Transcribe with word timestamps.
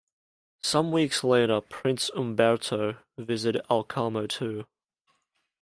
Some 0.63 0.91
weeks 0.91 1.23
later, 1.23 1.61
prince 1.61 2.09
Umberto 2.15 2.97
visited 3.19 3.61
Alcamo 3.69 4.25
too. 4.27 4.65